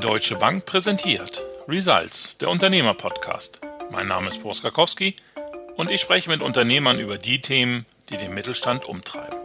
Deutsche 0.00 0.36
Bank 0.36 0.64
präsentiert 0.64 1.44
Results, 1.68 2.38
der 2.38 2.48
Unternehmer-Podcast. 2.48 3.60
Mein 3.90 4.08
Name 4.08 4.30
ist 4.30 4.42
Boris 4.42 4.62
Karkowski 4.62 5.14
und 5.76 5.90
ich 5.90 6.00
spreche 6.00 6.30
mit 6.30 6.40
Unternehmern 6.40 6.98
über 6.98 7.18
die 7.18 7.42
Themen, 7.42 7.84
die 8.08 8.16
den 8.16 8.32
Mittelstand 8.32 8.86
umtreiben. 8.86 9.38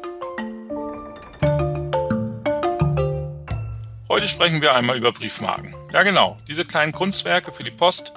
Heute 4.07 4.29
sprechen 4.29 4.61
wir 4.61 4.73
einmal 4.73 4.95
über 4.95 5.11
Briefmarken. 5.11 5.75
Ja 5.91 6.03
genau, 6.03 6.39
diese 6.47 6.63
kleinen 6.63 6.93
Kunstwerke 6.93 7.51
für 7.51 7.65
die 7.65 7.71
Post, 7.71 8.13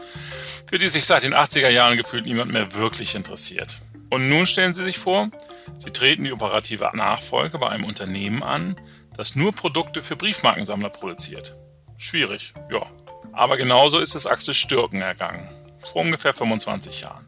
für 0.70 0.78
die 0.78 0.86
sich 0.86 1.06
seit 1.06 1.24
den 1.24 1.34
80er 1.34 1.70
Jahren 1.70 1.96
gefühlt 1.96 2.26
niemand 2.26 2.52
mehr 2.52 2.72
wirklich 2.74 3.16
interessiert. 3.16 3.78
Und 4.10 4.28
nun 4.28 4.46
stellen 4.46 4.74
Sie 4.74 4.84
sich 4.84 4.98
vor, 4.98 5.30
Sie 5.78 5.90
treten 5.90 6.22
die 6.22 6.32
operative 6.32 6.88
Nachfolge 6.94 7.58
bei 7.58 7.68
einem 7.68 7.84
Unternehmen 7.84 8.44
an, 8.44 8.80
das 9.16 9.34
nur 9.34 9.52
Produkte 9.52 10.02
für 10.02 10.14
Briefmarkensammler 10.14 10.90
produziert. 10.90 11.56
Schwierig, 11.98 12.54
ja. 12.70 12.86
Aber 13.32 13.56
genauso 13.56 13.98
ist 13.98 14.14
es 14.14 14.26
Axel 14.26 14.54
Stürken 14.54 15.02
ergangen. 15.02 15.48
Vor 15.92 16.02
ungefähr 16.02 16.32
25 16.32 17.00
Jahren. 17.00 17.26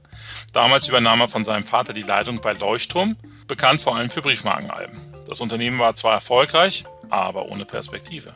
Damals 0.53 0.89
übernahm 0.89 1.21
er 1.21 1.29
von 1.29 1.45
seinem 1.45 1.65
Vater 1.65 1.93
die 1.93 2.03
Leitung 2.03 2.41
bei 2.41 2.53
Leuchtturm, 2.53 3.17
bekannt 3.49 3.81
vor 3.81 3.97
allem 3.97 4.11
für 4.11 4.23
Briefmarkenalben. 4.23 4.99
Das 5.27 5.41
Unternehmen 5.41 5.81
war 5.81 5.97
zwar 5.97 6.15
erfolgreich, 6.15 6.85
aber 7.09 7.47
ohne 7.47 7.65
Perspektive. 7.65 8.35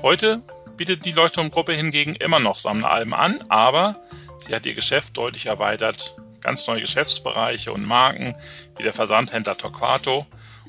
Heute 0.00 0.42
bietet 0.76 1.04
die 1.04 1.12
Leuchtturmgruppe 1.12 1.72
hingegen 1.72 2.14
immer 2.14 2.38
noch 2.38 2.60
Sammleralben 2.60 3.12
an, 3.12 3.42
aber 3.48 4.00
sie 4.38 4.54
hat 4.54 4.64
ihr 4.64 4.74
Geschäft 4.74 5.16
deutlich 5.16 5.46
erweitert. 5.46 6.14
Ganz 6.40 6.68
neue 6.68 6.82
Geschäftsbereiche 6.82 7.72
und 7.72 7.84
Marken 7.84 8.36
wie 8.76 8.84
der 8.84 8.92
Versandhändler 8.92 9.56
Torquato 9.56 10.24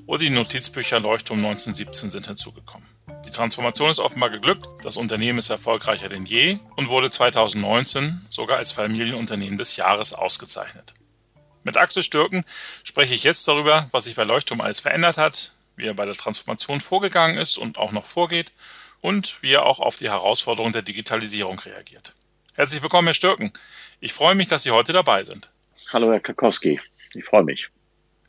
oder 0.07 0.19
die 0.19 0.31
Notizbücher 0.31 0.99
Leuchtturm 0.99 1.45
1917 1.45 2.09
sind 2.09 2.25
hinzugekommen. 2.25 2.88
Die 3.25 3.31
Transformation 3.31 3.89
ist 3.89 3.99
offenbar 3.99 4.29
geglückt, 4.29 4.67
das 4.83 4.97
Unternehmen 4.97 5.39
ist 5.39 5.49
erfolgreicher 5.49 6.09
denn 6.09 6.25
je 6.25 6.59
und 6.75 6.89
wurde 6.89 7.11
2019 7.11 8.25
sogar 8.29 8.57
als 8.57 8.71
Familienunternehmen 8.71 9.57
des 9.57 9.75
Jahres 9.75 10.13
ausgezeichnet. 10.13 10.93
Mit 11.63 11.77
Axel 11.77 12.03
Stürken 12.03 12.43
spreche 12.83 13.13
ich 13.13 13.23
jetzt 13.23 13.47
darüber, 13.47 13.87
was 13.91 14.05
sich 14.05 14.15
bei 14.15 14.23
Leuchtturm 14.23 14.61
alles 14.61 14.79
verändert 14.79 15.17
hat, 15.17 15.53
wie 15.75 15.85
er 15.85 15.93
bei 15.93 16.05
der 16.05 16.15
Transformation 16.15 16.81
vorgegangen 16.81 17.37
ist 17.37 17.57
und 17.57 17.77
auch 17.77 17.91
noch 17.91 18.05
vorgeht 18.05 18.51
und 19.01 19.41
wie 19.41 19.53
er 19.53 19.65
auch 19.65 19.79
auf 19.79 19.97
die 19.97 20.09
Herausforderungen 20.09 20.73
der 20.73 20.81
Digitalisierung 20.81 21.59
reagiert. 21.59 22.15
Herzlich 22.53 22.81
willkommen, 22.81 23.07
Herr 23.07 23.13
Stürken. 23.13 23.53
Ich 23.99 24.13
freue 24.13 24.35
mich, 24.35 24.47
dass 24.47 24.63
Sie 24.63 24.71
heute 24.71 24.93
dabei 24.93 25.23
sind. 25.23 25.51
Hallo, 25.93 26.11
Herr 26.11 26.19
Kakowski. 26.19 26.79
Ich 27.13 27.25
freue 27.25 27.43
mich. 27.43 27.69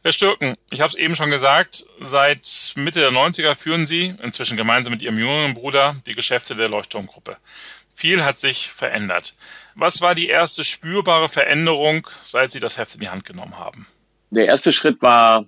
Herr 0.02 0.12
Stürken, 0.12 0.54
ich 0.70 0.80
habe 0.80 0.88
es 0.88 0.96
eben 0.96 1.14
schon 1.14 1.28
gesagt, 1.28 1.84
seit 2.00 2.72
Mitte 2.74 3.00
der 3.00 3.10
90er 3.10 3.54
führen 3.54 3.86
Sie, 3.86 4.14
inzwischen 4.22 4.56
gemeinsam 4.56 4.94
mit 4.94 5.02
Ihrem 5.02 5.18
jüngeren 5.18 5.52
Bruder, 5.52 5.96
die 6.06 6.14
Geschäfte 6.14 6.54
der 6.54 6.70
Leuchtturmgruppe. 6.70 7.36
Viel 7.92 8.24
hat 8.24 8.38
sich 8.38 8.70
verändert. 8.70 9.34
Was 9.74 10.00
war 10.00 10.14
die 10.14 10.28
erste 10.28 10.64
spürbare 10.64 11.28
Veränderung, 11.28 12.06
seit 12.22 12.50
Sie 12.50 12.60
das 12.60 12.78
Heft 12.78 12.94
in 12.94 13.00
die 13.02 13.10
Hand 13.10 13.26
genommen 13.26 13.58
haben? 13.58 13.86
Der 14.30 14.46
erste 14.46 14.72
Schritt 14.72 15.02
war 15.02 15.44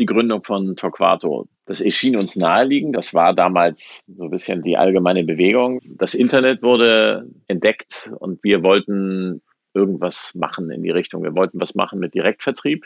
die 0.00 0.06
Gründung 0.06 0.42
von 0.42 0.74
Torquato. 0.74 1.46
Das 1.66 1.80
erschien 1.80 2.16
uns 2.16 2.34
naheliegend. 2.34 2.96
Das 2.96 3.14
war 3.14 3.34
damals 3.34 4.02
so 4.08 4.24
ein 4.24 4.30
bisschen 4.30 4.62
die 4.62 4.76
allgemeine 4.76 5.22
Bewegung. 5.22 5.78
Das 5.84 6.14
Internet 6.14 6.62
wurde 6.62 7.28
entdeckt 7.46 8.10
und 8.18 8.42
wir 8.42 8.64
wollten 8.64 9.42
irgendwas 9.74 10.34
machen 10.34 10.72
in 10.72 10.82
die 10.82 10.90
Richtung. 10.90 11.22
Wir 11.22 11.36
wollten 11.36 11.60
was 11.60 11.76
machen 11.76 12.00
mit 12.00 12.14
Direktvertrieb. 12.14 12.84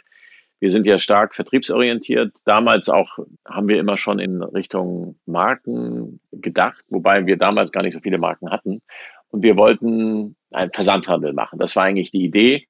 Wir 0.58 0.70
sind 0.70 0.86
ja 0.86 0.98
stark 0.98 1.34
vertriebsorientiert. 1.34 2.36
Damals 2.44 2.88
auch 2.88 3.18
haben 3.46 3.68
wir 3.68 3.78
immer 3.78 3.96
schon 3.96 4.18
in 4.18 4.42
Richtung 4.42 5.18
Marken 5.26 6.20
gedacht, 6.32 6.84
wobei 6.88 7.26
wir 7.26 7.36
damals 7.36 7.72
gar 7.72 7.82
nicht 7.82 7.94
so 7.94 8.00
viele 8.00 8.18
Marken 8.18 8.50
hatten. 8.50 8.82
Und 9.28 9.42
wir 9.42 9.56
wollten 9.56 10.36
einen 10.50 10.72
Versandhandel 10.72 11.34
machen. 11.34 11.58
Das 11.58 11.76
war 11.76 11.84
eigentlich 11.84 12.10
die 12.10 12.24
Idee, 12.24 12.68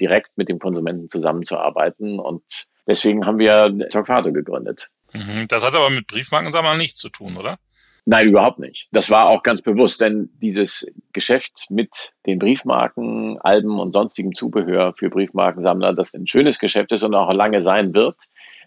direkt 0.00 0.36
mit 0.36 0.48
dem 0.48 0.58
Konsumenten 0.58 1.08
zusammenzuarbeiten. 1.08 2.18
Und 2.18 2.42
deswegen 2.88 3.24
haben 3.24 3.38
wir 3.38 3.88
Torquato 3.90 4.32
gegründet. 4.32 4.88
Mhm. 5.12 5.46
Das 5.48 5.64
hat 5.64 5.74
aber 5.74 5.90
mit 5.90 6.06
Briefmarkensammlern 6.06 6.78
nichts 6.78 6.98
zu 6.98 7.08
tun, 7.08 7.36
oder? 7.36 7.58
Nein, 8.04 8.28
überhaupt 8.28 8.58
nicht. 8.58 8.88
Das 8.90 9.10
war 9.10 9.28
auch 9.28 9.44
ganz 9.44 9.62
bewusst, 9.62 10.00
denn 10.00 10.30
dieses 10.40 10.92
Geschäft 11.12 11.66
mit 11.70 12.12
den 12.26 12.40
Briefmarken, 12.40 13.38
Alben 13.40 13.78
und 13.78 13.92
sonstigem 13.92 14.34
Zubehör 14.34 14.92
für 14.94 15.08
Briefmarkensammler, 15.08 15.92
das 15.92 16.12
ein 16.14 16.26
schönes 16.26 16.58
Geschäft 16.58 16.90
ist 16.92 17.04
und 17.04 17.14
auch 17.14 17.32
lange 17.32 17.62
sein 17.62 17.94
wird, 17.94 18.16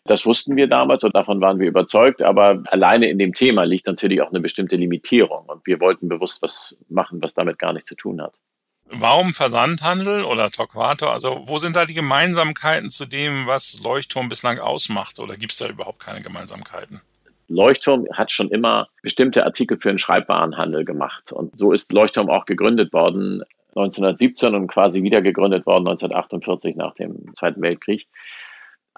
das 0.05 0.25
wussten 0.25 0.55
wir 0.55 0.67
damals 0.67 1.03
und 1.03 1.15
davon 1.15 1.41
waren 1.41 1.59
wir 1.59 1.67
überzeugt. 1.67 2.21
Aber 2.21 2.63
alleine 2.67 3.09
in 3.09 3.17
dem 3.17 3.33
Thema 3.33 3.63
liegt 3.65 3.87
natürlich 3.87 4.21
auch 4.21 4.29
eine 4.29 4.39
bestimmte 4.39 4.75
Limitierung 4.75 5.45
und 5.47 5.65
wir 5.65 5.81
wollten 5.81 6.07
bewusst 6.07 6.41
was 6.41 6.77
machen, 6.89 7.21
was 7.21 7.33
damit 7.33 7.59
gar 7.59 7.73
nichts 7.73 7.89
zu 7.89 7.95
tun 7.95 8.21
hat. 8.21 8.35
Warum 8.87 9.33
Versandhandel 9.33 10.23
oder 10.23 10.51
Torquato? 10.51 11.09
Also 11.09 11.41
wo 11.47 11.57
sind 11.57 11.75
da 11.75 11.85
die 11.85 11.95
Gemeinsamkeiten 11.95 12.91
zu 12.91 13.07
dem, 13.07 13.47
was 13.47 13.81
Leuchtturm 13.83 14.29
bislang 14.29 14.59
ausmacht? 14.59 15.19
Oder 15.19 15.37
gibt 15.37 15.53
es 15.53 15.57
da 15.57 15.67
überhaupt 15.67 15.99
keine 15.99 16.21
Gemeinsamkeiten? 16.21 17.01
Leuchtturm 17.47 18.07
hat 18.13 18.31
schon 18.31 18.49
immer 18.49 18.87
bestimmte 19.01 19.45
Artikel 19.45 19.77
für 19.77 19.89
den 19.89 19.99
Schreibwarenhandel 19.99 20.85
gemacht. 20.85 21.31
Und 21.31 21.57
so 21.57 21.71
ist 21.71 21.91
Leuchtturm 21.91 22.29
auch 22.29 22.45
gegründet 22.45 22.93
worden 22.93 23.43
1917 23.75 24.55
und 24.55 24.67
quasi 24.67 25.03
wieder 25.03 25.21
gegründet 25.21 25.65
worden 25.65 25.87
1948 25.87 26.75
nach 26.75 26.93
dem 26.95 27.33
Zweiten 27.35 27.61
Weltkrieg. 27.61 28.07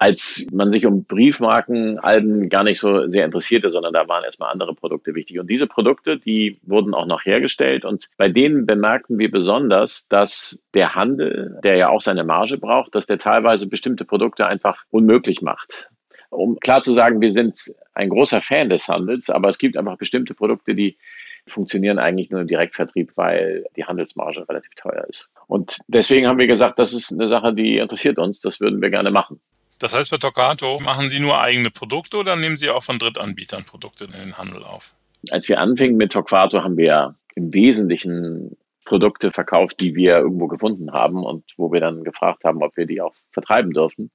Als 0.00 0.46
man 0.52 0.70
sich 0.70 0.86
um 0.86 1.04
Briefmarkenalben 1.04 2.48
gar 2.48 2.62
nicht 2.62 2.78
so 2.78 3.08
sehr 3.08 3.24
interessierte, 3.24 3.68
sondern 3.68 3.92
da 3.92 4.06
waren 4.06 4.22
erstmal 4.22 4.52
andere 4.52 4.72
Produkte 4.72 5.16
wichtig. 5.16 5.40
Und 5.40 5.50
diese 5.50 5.66
Produkte, 5.66 6.18
die 6.18 6.60
wurden 6.62 6.94
auch 6.94 7.06
noch 7.06 7.24
hergestellt. 7.24 7.84
Und 7.84 8.08
bei 8.16 8.28
denen 8.28 8.64
bemerkten 8.64 9.18
wir 9.18 9.28
besonders, 9.28 10.06
dass 10.06 10.62
der 10.72 10.94
Handel, 10.94 11.58
der 11.64 11.76
ja 11.76 11.88
auch 11.88 12.00
seine 12.00 12.22
Marge 12.22 12.58
braucht, 12.58 12.94
dass 12.94 13.06
der 13.06 13.18
teilweise 13.18 13.66
bestimmte 13.66 14.04
Produkte 14.04 14.46
einfach 14.46 14.84
unmöglich 14.90 15.42
macht 15.42 15.90
um 16.30 16.58
klar 16.60 16.82
zu 16.82 16.92
sagen, 16.92 17.20
wir 17.20 17.32
sind 17.32 17.72
ein 17.94 18.08
großer 18.08 18.42
Fan 18.42 18.68
des 18.68 18.88
Handels, 18.88 19.30
aber 19.30 19.48
es 19.48 19.58
gibt 19.58 19.76
einfach 19.76 19.96
bestimmte 19.96 20.34
Produkte, 20.34 20.74
die 20.74 20.96
funktionieren 21.46 21.98
eigentlich 21.98 22.30
nur 22.30 22.42
im 22.42 22.46
Direktvertrieb, 22.46 23.12
weil 23.16 23.64
die 23.76 23.84
Handelsmarge 23.84 24.48
relativ 24.48 24.74
teuer 24.74 25.04
ist. 25.08 25.28
Und 25.46 25.78
deswegen 25.88 26.26
haben 26.26 26.38
wir 26.38 26.46
gesagt, 26.46 26.78
das 26.78 26.92
ist 26.92 27.12
eine 27.12 27.28
Sache, 27.28 27.54
die 27.54 27.78
interessiert 27.78 28.18
uns, 28.18 28.40
das 28.40 28.60
würden 28.60 28.82
wir 28.82 28.90
gerne 28.90 29.10
machen. 29.10 29.40
Das 29.80 29.94
heißt, 29.94 30.10
bei 30.10 30.18
Tocato 30.18 30.80
machen 30.80 31.08
Sie 31.08 31.20
nur 31.20 31.40
eigene 31.40 31.70
Produkte 31.70 32.18
oder 32.18 32.36
nehmen 32.36 32.56
Sie 32.56 32.68
auch 32.68 32.82
von 32.82 32.98
Drittanbietern 32.98 33.64
Produkte 33.64 34.04
in 34.04 34.12
den 34.12 34.36
Handel 34.36 34.64
auf? 34.64 34.94
Als 35.30 35.48
wir 35.48 35.60
anfingen 35.60 35.96
mit 35.96 36.12
Torquato, 36.12 36.62
haben 36.62 36.76
wir 36.76 37.14
im 37.34 37.52
Wesentlichen 37.54 38.56
Produkte 38.84 39.30
verkauft, 39.30 39.80
die 39.80 39.94
wir 39.94 40.18
irgendwo 40.18 40.48
gefunden 40.48 40.92
haben 40.92 41.24
und 41.24 41.44
wo 41.56 41.72
wir 41.72 41.80
dann 41.80 42.02
gefragt 42.02 42.44
haben, 42.44 42.62
ob 42.62 42.76
wir 42.76 42.86
die 42.86 43.00
auch 43.00 43.14
vertreiben 43.30 43.72
dürfen 43.72 44.10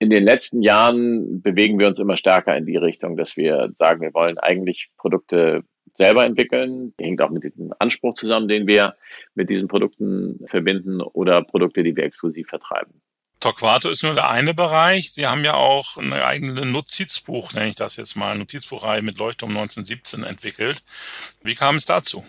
in 0.00 0.08
den 0.08 0.24
letzten 0.24 0.62
Jahren 0.62 1.42
bewegen 1.42 1.78
wir 1.78 1.86
uns 1.86 1.98
immer 1.98 2.16
stärker 2.16 2.56
in 2.56 2.64
die 2.64 2.78
Richtung, 2.78 3.18
dass 3.18 3.36
wir 3.36 3.70
sagen, 3.78 4.00
wir 4.00 4.14
wollen 4.14 4.38
eigentlich 4.38 4.88
Produkte 4.96 5.62
selber 5.94 6.24
entwickeln. 6.24 6.94
Das 6.96 7.06
hängt 7.06 7.20
auch 7.20 7.28
mit 7.28 7.44
dem 7.44 7.74
Anspruch 7.78 8.14
zusammen, 8.14 8.48
den 8.48 8.66
wir 8.66 8.96
mit 9.34 9.50
diesen 9.50 9.68
Produkten 9.68 10.40
verbinden 10.46 11.02
oder 11.02 11.42
Produkte, 11.42 11.82
die 11.82 11.94
wir 11.94 12.04
exklusiv 12.04 12.48
vertreiben. 12.48 13.02
Torquato 13.40 13.90
ist 13.90 14.02
nur 14.02 14.14
der 14.14 14.30
eine 14.30 14.54
Bereich. 14.54 15.12
Sie 15.12 15.26
haben 15.26 15.44
ja 15.44 15.54
auch 15.54 15.98
eine 15.98 16.24
eigene 16.24 16.64
Notizbuch, 16.64 17.52
nenne 17.52 17.68
ich 17.68 17.76
das 17.76 17.96
jetzt 17.96 18.16
mal, 18.16 18.36
Notizbuchreihe 18.36 19.02
mit 19.02 19.18
Leuchtturm 19.18 19.50
1917 19.50 20.24
entwickelt. 20.24 20.82
Wie 21.42 21.54
kam 21.54 21.76
es 21.76 21.84
dazu? 21.84 22.24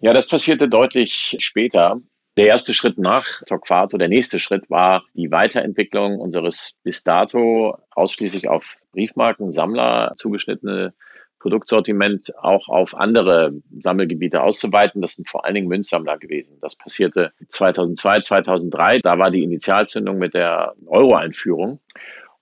Ja, 0.00 0.12
das 0.12 0.28
passierte 0.28 0.68
deutlich 0.68 1.36
später. 1.38 2.00
Der 2.36 2.48
erste 2.48 2.74
Schritt 2.74 2.98
nach 2.98 3.24
Torquato, 3.46 3.96
der 3.96 4.08
nächste 4.08 4.38
Schritt 4.38 4.68
war 4.68 5.04
die 5.14 5.30
Weiterentwicklung 5.30 6.18
unseres 6.18 6.74
bis 6.82 7.02
dato 7.02 7.78
ausschließlich 7.92 8.48
auf 8.48 8.76
Briefmarken, 8.92 9.52
Sammler 9.52 10.12
zugeschnittene 10.16 10.92
Produktsortiment 11.38 12.36
auch 12.36 12.68
auf 12.68 12.94
andere 12.94 13.52
Sammelgebiete 13.78 14.42
auszuweiten. 14.42 15.00
Das 15.00 15.14
sind 15.14 15.28
vor 15.28 15.46
allen 15.46 15.54
Dingen 15.54 15.68
Münzsammler 15.68 16.18
gewesen. 16.18 16.58
Das 16.60 16.76
passierte 16.76 17.32
2002, 17.48 18.20
2003. 18.20 18.98
Da 18.98 19.18
war 19.18 19.30
die 19.30 19.42
Initialzündung 19.42 20.18
mit 20.18 20.34
der 20.34 20.74
Euro-Einführung. 20.86 21.80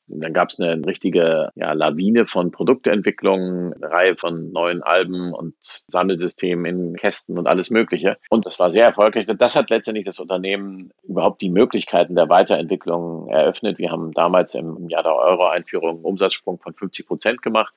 Und 0.09 0.23
dann 0.23 0.33
gab 0.35 0.51
es 0.51 0.61
eine 0.61 0.85
richtige 0.87 1.51
ja, 1.55 1.73
Lawine 1.73 2.27
von 2.27 2.51
Produktentwicklungen, 2.51 3.73
eine 3.73 3.91
Reihe 3.91 4.17
von 4.17 4.53
neuen 4.53 4.83
Alben 4.83 5.33
und 5.33 5.55
Sammelsystemen 5.61 6.67
in 6.67 6.97
Kästen 6.97 7.39
und 7.39 7.47
alles 7.47 7.71
Mögliche. 7.71 8.19
Und 8.29 8.45
das 8.45 8.59
war 8.59 8.71
sehr 8.71 8.85
erfolgreich. 8.85 9.27
Das 9.27 9.57
hat 9.57 9.71
letztendlich 9.71 10.05
das 10.05 10.21
Unternehmen 10.21 10.93
überhaupt 11.03 11.41
die 11.41 11.51
Möglichkeiten 11.51 12.15
der 12.15 12.29
Weiterentwicklung 12.29 13.29
eröffnet. 13.29 13.79
Wir 13.79 13.91
haben 13.91 14.13
damals 14.13 14.55
im 14.55 14.89
Jahr 14.89 15.03
der 15.03 15.15
Euro-Einführung 15.15 15.97
einen 15.97 16.05
Umsatzsprung 16.05 16.59
von 16.59 16.75
50 16.75 17.07
Prozent 17.07 17.43
gemacht. 17.43 17.75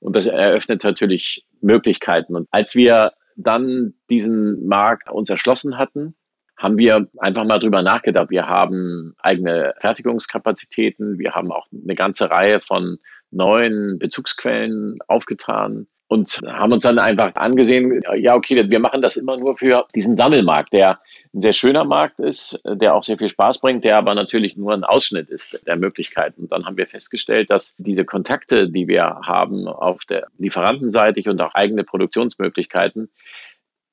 Und 0.00 0.16
das 0.16 0.26
eröffnet 0.26 0.84
natürlich 0.84 1.44
Möglichkeiten. 1.60 2.36
Und 2.36 2.48
als 2.50 2.76
wir 2.76 3.12
dann 3.36 3.94
diesen 4.10 4.66
Markt 4.66 5.10
uns 5.10 5.28
erschlossen 5.28 5.76
hatten, 5.76 6.14
haben 6.56 6.78
wir 6.78 7.08
einfach 7.18 7.44
mal 7.44 7.58
drüber 7.58 7.82
nachgedacht. 7.82 8.30
Wir 8.30 8.46
haben 8.46 9.14
eigene 9.18 9.74
Fertigungskapazitäten, 9.78 11.18
wir 11.18 11.32
haben 11.34 11.52
auch 11.52 11.66
eine 11.72 11.94
ganze 11.94 12.30
Reihe 12.30 12.60
von 12.60 12.98
neuen 13.30 13.98
Bezugsquellen 13.98 14.98
aufgetan. 15.08 15.88
und 16.14 16.40
haben 16.46 16.72
uns 16.72 16.82
dann 16.82 16.98
einfach 16.98 17.34
angesehen, 17.34 18.00
ja, 18.16 18.34
okay, 18.34 18.62
wir 18.70 18.78
machen 18.78 19.02
das 19.02 19.16
immer 19.16 19.36
nur 19.36 19.56
für 19.56 19.86
diesen 19.94 20.14
Sammelmarkt, 20.14 20.72
der 20.72 21.00
ein 21.34 21.40
sehr 21.40 21.54
schöner 21.54 21.84
Markt 21.84 22.20
ist, 22.20 22.60
der 22.64 22.94
auch 22.94 23.02
sehr 23.02 23.18
viel 23.18 23.28
Spaß 23.30 23.58
bringt, 23.58 23.84
der 23.84 23.96
aber 23.96 24.14
natürlich 24.14 24.56
nur 24.56 24.74
ein 24.74 24.84
Ausschnitt 24.84 25.28
ist 25.28 25.66
der 25.66 25.76
Möglichkeiten. 25.76 26.42
Und 26.42 26.52
dann 26.52 26.66
haben 26.66 26.76
wir 26.76 26.86
festgestellt, 26.86 27.50
dass 27.50 27.74
diese 27.78 28.04
Kontakte, 28.04 28.70
die 28.70 28.86
wir 28.86 29.02
haben 29.24 29.66
auf 29.66 30.04
der 30.04 30.28
Lieferantenseite 30.38 31.28
und 31.28 31.40
auch 31.40 31.54
eigene 31.54 31.84
Produktionsmöglichkeiten, 31.84 33.10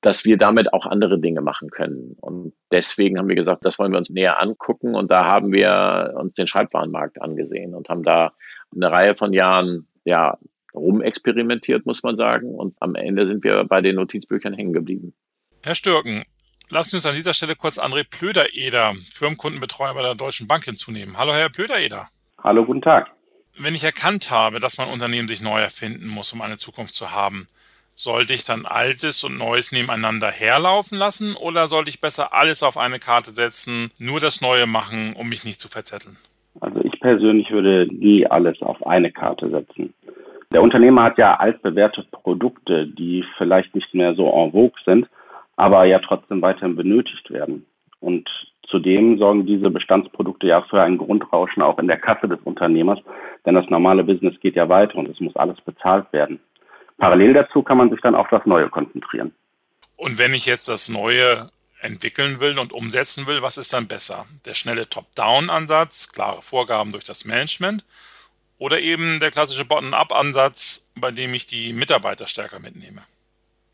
dass 0.02 0.26
wir 0.26 0.38
damit 0.38 0.74
auch 0.74 0.86
andere 0.86 1.20
Dinge 1.20 1.42
machen 1.42 1.70
können. 1.70 2.18
Und 2.20 2.54
deswegen 2.72 3.18
haben 3.18 3.30
wir 3.30 3.36
gesagt, 3.36 3.64
das 3.64 3.78
wollen 3.78 3.92
wir 3.92 4.00
uns 4.00 4.10
näher 4.10 4.42
angucken. 4.42 4.96
Und 4.96 5.12
da 5.12 5.26
haben 5.26 5.54
wir 5.54 6.16
uns 6.18 6.34
den 6.34 6.48
Schreibwarenmarkt 6.48 7.22
angesehen 7.22 7.76
und 7.76 7.88
haben 7.88 8.04
da 8.04 8.34
eine 8.76 8.92
Reihe 8.92 9.16
von 9.16 9.32
Jahren 9.32 9.88
ja, 10.04 10.38
rumexperimentiert, 10.74 11.86
muss 11.86 12.02
man 12.02 12.16
sagen. 12.16 12.56
Und 12.56 12.76
am 12.80 12.96
Ende 12.96 13.28
sind 13.28 13.44
wir 13.44 13.64
bei 13.66 13.82
den 13.82 13.96
Notizbüchern 13.96 14.54
hängen 14.54 14.74
geblieben. 14.74 15.14
Herr 15.62 15.76
Stürken, 15.76 16.24
lassen 16.70 16.90
Sie 16.90 16.96
uns 16.98 17.06
an 17.06 17.16
dieser 17.16 17.34
Stelle 17.34 17.56
kurz 17.56 17.78
André 17.78 18.04
Plödereder, 18.10 18.94
Firmenkundenbetreuer 19.14 19.94
bei 19.94 20.02
der 20.02 20.16
Deutschen 20.16 20.48
Bank 20.48 20.66
hinzunehmen. 20.66 21.20
Hallo, 21.20 21.34
Herr 21.34 21.50
Plödereder. 21.50 22.08
Hallo, 22.44 22.66
guten 22.66 22.82
Tag. 22.82 23.12
Wenn 23.60 23.76
ich 23.76 23.84
erkannt 23.84 24.32
habe, 24.32 24.60
dass 24.60 24.80
mein 24.80 24.90
Unternehmen 24.90 25.28
sich 25.28 25.42
neu 25.42 25.60
erfinden 25.60 26.08
muss, 26.08 26.34
um 26.34 26.42
eine 26.42 26.58
Zukunft 26.58 26.96
zu 26.96 27.12
haben, 27.12 27.48
sollte 28.02 28.34
ich 28.34 28.46
dann 28.46 28.66
Altes 28.66 29.24
und 29.24 29.38
Neues 29.38 29.72
nebeneinander 29.72 30.32
herlaufen 30.32 30.98
lassen 30.98 31.36
oder 31.36 31.68
sollte 31.68 31.92
ich 31.92 32.02
besser 32.02 32.34
alles 32.34 32.64
auf 32.64 32.76
eine 32.76 32.98
Karte 32.98 33.30
setzen, 33.30 33.92
nur 34.00 34.20
das 34.20 34.42
Neue 34.42 34.66
machen, 34.66 35.14
um 35.16 35.30
mich 35.30 35.46
nicht 35.46 35.60
zu 35.60 35.70
verzetteln? 35.70 36.18
Also 36.60 36.82
ich 36.84 37.00
persönlich 37.00 37.52
würde 37.52 37.88
nie 37.94 38.26
alles 38.26 38.60
auf 38.64 38.84
eine 38.88 39.12
Karte 39.12 39.50
setzen. 39.52 39.94
Der 40.52 40.64
Unternehmer 40.64 41.04
hat 41.04 41.20
ja 41.20 41.36
altbewährte 41.36 42.04
Produkte, 42.12 42.88
die 42.88 43.24
vielleicht 43.38 43.76
nicht 43.76 43.94
mehr 43.94 44.16
so 44.16 44.26
en 44.26 44.52
vogue 44.52 44.82
sind, 44.84 45.08
aber 45.56 45.86
ja 45.86 46.00
trotzdem 46.00 46.42
weiterhin 46.42 46.76
benötigt 46.76 47.30
werden. 47.30 47.68
Und 48.00 48.28
zudem 48.68 49.20
sorgen 49.20 49.46
diese 49.46 49.70
Bestandsprodukte 49.70 50.48
ja 50.48 50.64
für 50.64 50.82
ein 50.82 50.98
Grundrauschen 50.98 51.62
auch 51.62 51.78
in 51.78 51.88
der 51.88 52.00
Kasse 52.00 52.28
des 52.28 52.40
Unternehmers, 52.46 53.00
denn 53.46 53.54
das 53.54 53.70
normale 53.70 54.04
Business 54.04 54.40
geht 54.40 54.56
ja 54.56 54.68
weiter 54.70 54.96
und 54.96 55.08
es 55.08 55.20
muss 55.20 55.36
alles 55.36 55.62
bezahlt 55.62 56.12
werden. 56.12 56.40
Parallel 57.02 57.34
dazu 57.34 57.64
kann 57.64 57.80
man 57.80 57.90
sich 57.90 58.00
dann 58.02 58.14
auf 58.14 58.28
das 58.30 58.46
Neue 58.46 58.70
konzentrieren. 58.70 59.34
Und 59.98 60.20
wenn 60.20 60.36
ich 60.36 60.46
jetzt 60.46 60.70
das 60.70 60.88
Neue 60.88 61.50
entwickeln 61.82 62.40
will 62.40 62.60
und 62.60 62.74
umsetzen 62.74 63.26
will, 63.26 63.42
was 63.42 63.58
ist 63.58 63.74
dann 63.74 63.88
besser? 63.88 64.26
Der 64.46 64.54
schnelle 64.54 64.88
Top-Down-Ansatz, 64.88 66.12
klare 66.14 66.44
Vorgaben 66.44 66.92
durch 66.92 67.04
das 67.04 67.26
Management 67.26 67.84
oder 68.60 68.80
eben 68.80 69.20
der 69.20 69.32
klassische 69.32 69.66
Bottom-up-Ansatz, 69.66 70.88
bei 70.96 71.10
dem 71.10 71.34
ich 71.34 71.48
die 71.48 71.74
Mitarbeiter 71.74 72.28
stärker 72.28 72.60
mitnehme? 72.60 73.02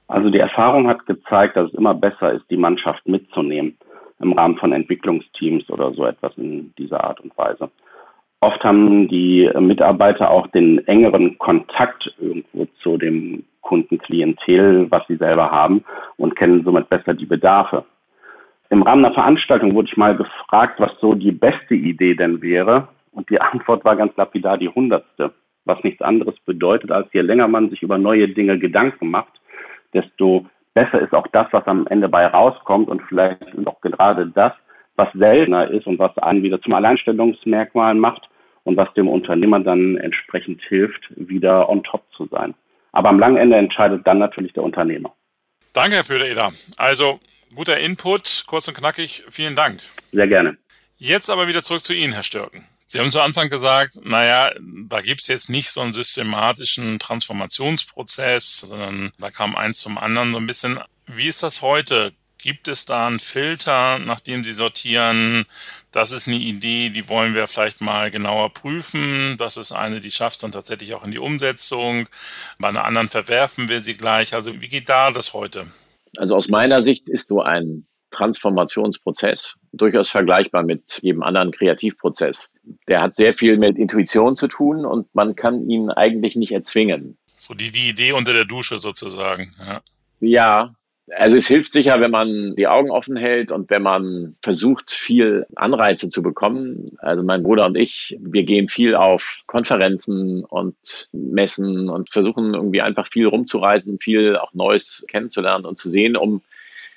Also 0.07 0.29
die 0.29 0.39
Erfahrung 0.39 0.88
hat 0.88 1.06
gezeigt, 1.06 1.57
dass 1.57 1.69
es 1.69 1.77
immer 1.77 1.95
besser 1.95 2.31
ist, 2.31 2.45
die 2.50 2.56
Mannschaft 2.56 3.06
mitzunehmen 3.09 3.77
im 4.21 4.31
Rahmen 4.31 4.57
von 4.57 4.71
Entwicklungsteams 4.71 5.69
oder 5.69 5.94
so 5.94 6.06
etwas 6.06 6.31
in 6.38 6.74
dieser 6.77 7.03
Art 7.03 7.19
und 7.19 7.38
Weise. 7.38 7.69
Oft 8.39 8.63
haben 8.63 9.07
die 9.07 9.50
Mitarbeiter 9.60 10.30
auch 10.30 10.48
den 10.48 10.88
engeren 10.88 11.38
Kontakt 11.39 12.13
irgendwo 12.19 12.68
zu 12.84 12.98
dem 12.98 13.44
Kundenklientel, 13.62 14.92
was 14.92 15.06
sie 15.07 15.18
selber 15.18 15.50
haben 15.51 15.84
und 16.18 16.36
kennen 16.36 16.63
somit 16.63 16.88
besser 16.88 17.16
die 17.16 17.25
Bedarfe. 17.25 17.84
Im 18.69 18.84
Rahmen 18.84 19.04
einer 19.04 19.13
Veranstaltung 19.13 19.74
wurde 19.74 19.89
ich 19.89 19.98
mal 19.98 20.16
gefragt, 20.16 20.80
was 20.80 20.92
so 21.01 21.16
die 21.16 21.31
beste 21.31 21.74
Idee 21.74 22.13
denn 22.13 22.42
wäre. 22.42 22.89
Und 23.12 23.30
die 23.30 23.42
Antwort 23.42 23.84
war 23.84 23.95
ganz 23.95 24.16
lapidar 24.18 24.57
die 24.57 24.69
hundertste, 24.69 25.34
was 25.66 25.84
nichts 25.84 26.01
anderes 26.01 26.36
bedeutet, 26.45 26.92
als 26.92 27.07
je 27.13 27.22
länger 27.22 27.48
man 27.48 27.69
sich 27.69 27.81
über 27.81 27.98
neue 27.98 28.28
Dinge 28.30 28.60
Gedanken 28.60 29.10
macht, 29.10 29.34
desto 29.94 30.45
besser 30.75 31.00
ist 31.00 31.13
auch 31.13 31.28
das, 31.28 31.48
was 31.51 31.66
am 31.66 31.88
Ende 31.88 32.07
bei 32.07 32.28
rauskommt 32.28 32.88
und 32.88 33.01
vielleicht 33.10 33.42
auch 33.66 33.81
gerade 33.81 34.28
das, 34.28 34.54
was 34.95 35.12
seltener 35.13 35.69
ist 35.72 35.88
und 35.88 35.98
was 35.98 36.16
einen 36.19 36.44
wieder 36.44 36.62
zum 36.62 36.74
Alleinstellungsmerkmal 36.74 37.95
macht 37.95 38.26
und 38.67 38.75
was 38.75 38.93
dem 38.95 39.07
Unternehmer 39.07 39.61
dann 39.61 39.95
entsprechend 39.95 40.61
hilft, 40.67 41.01
wieder 41.15 41.69
on 41.69 41.83
top 41.83 42.03
zu 42.17 42.27
sein. 42.29 42.53
Aber 42.91 43.07
am 43.07 43.17
langen 43.17 43.37
Ende 43.37 43.55
entscheidet 43.55 44.05
dann 44.05 44.19
natürlich 44.19 44.51
der 44.51 44.63
Unternehmer. 44.63 45.15
Danke, 45.71 45.95
Herr 45.95 46.03
Pöder-Eder. 46.03 46.51
Also 46.75 47.19
guter 47.55 47.79
Input, 47.79 48.43
kurz 48.45 48.67
und 48.67 48.75
knackig. 48.75 49.23
Vielen 49.29 49.55
Dank. 49.55 49.79
Sehr 50.11 50.27
gerne. 50.27 50.57
Jetzt 50.97 51.29
aber 51.29 51.47
wieder 51.47 51.63
zurück 51.63 51.81
zu 51.81 51.93
Ihnen, 51.93 52.11
Herr 52.11 52.23
Stürken. 52.23 52.65
Sie 52.85 52.99
haben 52.99 53.11
zu 53.11 53.21
Anfang 53.21 53.47
gesagt, 53.47 53.99
naja, 54.03 54.51
da 54.89 54.99
gibt's 55.01 55.27
jetzt 55.27 55.49
nicht 55.49 55.69
so 55.69 55.81
einen 55.81 55.93
systematischen 55.93 56.99
Transformationsprozess, 56.99 58.61
sondern 58.61 59.11
da 59.17 59.29
kam 59.29 59.55
eins 59.55 59.79
zum 59.79 59.97
anderen 59.97 60.33
so 60.33 60.39
ein 60.39 60.47
bisschen. 60.47 60.79
Wie 61.05 61.27
ist 61.27 61.41
das 61.41 61.61
heute? 61.61 62.11
Gibt 62.47 62.69
es 62.69 62.85
da 62.85 63.07
einen 63.07 63.19
Filter, 63.19 63.99
nach 63.99 64.21
dem 64.21 64.45
Sie 64.45 64.53
sortieren? 64.53 65.44
Das 65.91 66.13
ist 66.13 66.29
eine 66.29 66.38
Idee, 66.38 66.88
die 66.88 67.09
wollen 67.09 67.35
wir 67.35 67.45
vielleicht 67.45 67.81
mal 67.81 68.09
genauer 68.09 68.53
prüfen. 68.53 69.35
Das 69.38 69.57
ist 69.57 69.73
eine, 69.73 69.99
die 69.99 70.11
schafft 70.11 70.38
es 70.38 70.41
dann 70.44 70.53
tatsächlich 70.53 70.94
auch 70.95 71.03
in 71.03 71.11
die 71.11 71.19
Umsetzung. 71.19 72.07
Bei 72.57 72.69
einer 72.69 72.85
anderen 72.85 73.09
verwerfen 73.09 73.67
wir 73.67 73.81
sie 73.81 73.95
gleich. 73.95 74.33
Also 74.33 74.61
wie 74.61 74.69
geht 74.69 74.88
da 74.88 75.11
das 75.11 75.33
heute? 75.33 75.65
Also 76.15 76.38
aus 76.38 76.47
meiner 76.47 76.81
Sicht 76.81 77.09
ist 77.09 77.27
so 77.27 77.41
ein 77.41 77.85
Transformationsprozess 78.11 79.55
durchaus 79.73 80.09
vergleichbar 80.09 80.63
mit 80.63 81.00
jedem 81.01 81.23
anderen 81.23 81.51
Kreativprozess. 81.51 82.50
Der 82.88 83.01
hat 83.01 83.17
sehr 83.17 83.33
viel 83.33 83.57
mit 83.57 83.77
Intuition 83.77 84.38
zu 84.38 84.47
tun 84.47 84.85
und 84.85 85.13
man 85.13 85.35
kann 85.35 85.69
ihn 85.69 85.89
eigentlich 85.89 86.38
nicht 86.38 86.53
erzwingen. 86.53 87.17
So 87.38 87.53
die, 87.53 87.71
die 87.71 87.89
Idee 87.89 88.13
unter 88.13 88.31
der 88.31 88.45
Dusche 88.45 88.79
sozusagen. 88.79 89.53
Ja. 89.59 89.81
ja, 90.21 90.76
also 91.15 91.38
es 91.38 91.48
hilft 91.48 91.71
sicher, 91.71 92.01
wenn 92.01 92.12
man 92.12 92.56
die 92.56 92.68
Augen 92.68 92.92
offen 92.92 93.15
hält 93.15 93.51
und 93.51 93.69
wenn 93.69 93.81
man 93.81 94.36
versucht, 94.42 94.92
viel 94.92 95.45
Anreize 95.56 96.09
zu 96.09 96.21
bekommen. 96.21 96.98
Also 97.00 97.24
mein 97.24 97.44
Bruder 97.44 97.65
und 97.65 97.77
ich, 97.77 98.18
wir 98.19 98.44
gehen 98.44 98.68
viel 98.68 98.95
auf 98.95 99.44
Konferenzen 99.48 100.44
und 100.44 100.75
Messen 101.13 101.89
und 101.89 102.09
versuchen 102.09 102.54
irgendwie 102.54 102.81
einfach 102.81 103.07
viel 103.07 103.27
rumzureisen, 103.27 104.00
viel 104.00 104.36
auch 104.36 104.54
Neues 104.54 105.06
kennenzulernen 105.07 105.65
und 105.65 105.77
zu 105.77 105.89
sehen, 105.89 106.18
um 106.18 106.42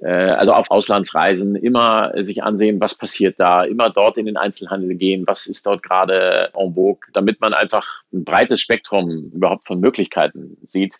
also 0.02 0.54
auf 0.54 0.70
Auslandsreisen 0.70 1.56
immer 1.56 2.12
sich 2.22 2.42
ansehen, 2.42 2.80
was 2.80 2.94
passiert 2.94 3.38
da, 3.38 3.64
immer 3.64 3.90
dort 3.90 4.16
in 4.16 4.26
den 4.26 4.36
Einzelhandel 4.36 4.94
gehen, 4.96 5.24
was 5.26 5.46
ist 5.46 5.66
dort 5.66 5.82
gerade 5.82 6.50
en 6.54 6.74
vogue, 6.74 7.00
damit 7.12 7.40
man 7.40 7.52
einfach 7.52 7.86
ein 8.12 8.24
breites 8.24 8.60
Spektrum 8.60 9.30
überhaupt 9.32 9.66
von 9.66 9.80
Möglichkeiten 9.80 10.56
sieht. 10.64 10.96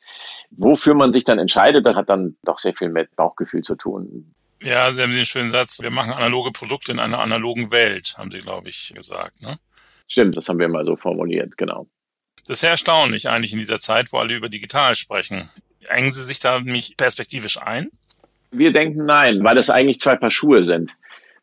Wofür 0.50 0.94
man 0.94 1.12
sich 1.12 1.24
dann 1.24 1.38
entscheidet, 1.38 1.86
das 1.86 1.96
hat 1.96 2.10
dann 2.10 2.36
doch 2.44 2.58
sehr 2.58 2.74
viel 2.74 2.90
mit 2.90 3.14
Bauchgefühl 3.16 3.62
zu 3.62 3.76
tun. 3.76 4.34
Ja, 4.62 4.92
Sie 4.92 5.00
haben 5.02 5.12
den 5.12 5.24
schönen 5.24 5.48
Satz, 5.48 5.80
wir 5.80 5.90
machen 5.90 6.12
analoge 6.12 6.50
Produkte 6.52 6.92
in 6.92 6.98
einer 6.98 7.20
analogen 7.20 7.70
Welt, 7.70 8.16
haben 8.18 8.30
Sie, 8.30 8.40
glaube 8.40 8.68
ich, 8.68 8.92
gesagt. 8.94 9.40
Ne? 9.40 9.58
Stimmt, 10.06 10.36
das 10.36 10.48
haben 10.48 10.58
wir 10.58 10.68
mal 10.68 10.84
so 10.84 10.96
formuliert, 10.96 11.56
genau. 11.56 11.86
Das 12.42 12.50
ist 12.50 12.60
sehr 12.60 12.70
erstaunlich 12.70 13.28
eigentlich 13.28 13.52
in 13.52 13.58
dieser 13.58 13.80
Zeit, 13.80 14.12
wo 14.12 14.18
alle 14.18 14.34
über 14.34 14.48
digital 14.48 14.94
sprechen. 14.94 15.48
Engen 15.88 16.12
Sie 16.12 16.22
sich 16.22 16.40
da 16.40 16.60
mich 16.60 16.96
perspektivisch 16.96 17.60
ein? 17.60 17.90
Wir 18.50 18.72
denken 18.72 19.04
nein, 19.04 19.44
weil 19.44 19.54
das 19.54 19.70
eigentlich 19.70 20.00
zwei 20.00 20.16
Paar 20.16 20.30
Schuhe 20.30 20.64
sind. 20.64 20.96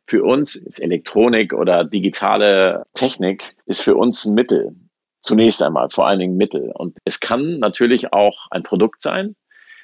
Für 0.08 0.24
uns 0.24 0.56
ist 0.56 0.80
Elektronik 0.82 1.54
oder 1.54 1.84
digitale 1.84 2.86
Technik 2.94 3.56
ist 3.66 3.82
für 3.82 3.96
uns 3.96 4.26
ein 4.26 4.34
Mittel. 4.34 4.76
Zunächst 5.22 5.62
einmal, 5.62 5.90
vor 5.90 6.08
allen 6.08 6.20
Dingen 6.20 6.38
Mittel. 6.38 6.72
Und 6.74 6.98
es 7.04 7.20
kann 7.20 7.60
natürlich 7.60 8.14
auch 8.14 8.48
ein 8.52 8.64
Produkt 8.64 9.02
sein. 9.02 9.36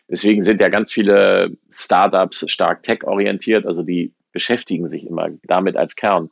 Deswegen 0.10 0.42
sind 0.42 0.62
ja 0.62 0.70
ganz 0.70 0.92
viele 0.92 1.58
Startups 1.72 2.46
stark 2.48 2.84
tech-orientiert, 2.84 3.65
also 3.65 3.84
die 3.84 4.13
beschäftigen 4.32 4.88
sich 4.89 5.06
immer 5.06 5.30
damit 5.44 5.77
als 5.77 5.96
Kern. 5.96 6.30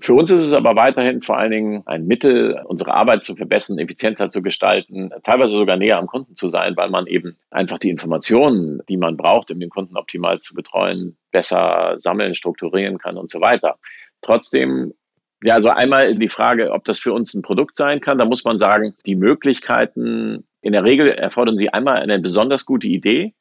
Für 0.00 0.14
uns 0.14 0.30
ist 0.30 0.42
es 0.42 0.52
aber 0.54 0.76
weiterhin 0.76 1.20
vor 1.20 1.36
allen 1.36 1.50
Dingen 1.50 1.82
ein 1.86 2.06
Mittel, 2.06 2.62
unsere 2.64 2.94
Arbeit 2.94 3.22
zu 3.22 3.36
verbessern, 3.36 3.78
effizienter 3.78 4.30
zu 4.30 4.40
gestalten, 4.40 5.10
teilweise 5.22 5.52
sogar 5.52 5.76
näher 5.76 5.98
am 5.98 6.06
Kunden 6.06 6.34
zu 6.34 6.48
sein, 6.48 6.74
weil 6.76 6.88
man 6.88 7.06
eben 7.06 7.36
einfach 7.50 7.78
die 7.78 7.90
Informationen, 7.90 8.80
die 8.88 8.96
man 8.96 9.18
braucht, 9.18 9.50
um 9.50 9.60
den 9.60 9.68
Kunden 9.68 9.96
optimal 9.96 10.38
zu 10.38 10.54
betreuen, 10.54 11.18
besser 11.32 11.96
sammeln, 11.98 12.34
strukturieren 12.34 12.98
kann 12.98 13.18
und 13.18 13.30
so 13.30 13.40
weiter. 13.40 13.76
Trotzdem 14.22 14.94
ja, 15.42 15.54
also 15.54 15.70
einmal 15.70 16.14
die 16.14 16.28
Frage, 16.28 16.72
ob 16.72 16.84
das 16.84 16.98
für 16.98 17.12
uns 17.12 17.32
ein 17.34 17.42
Produkt 17.42 17.76
sein 17.76 18.00
kann. 18.00 18.18
Da 18.18 18.26
muss 18.26 18.44
man 18.44 18.58
sagen, 18.58 18.94
die 19.06 19.16
Möglichkeiten, 19.16 20.44
in 20.60 20.72
der 20.72 20.84
Regel 20.84 21.08
erfordern 21.08 21.56
sie 21.56 21.70
einmal 21.70 21.96
eine 21.96 22.18
besonders 22.18 22.66
gute 22.66 22.86
Idee, 22.86 23.34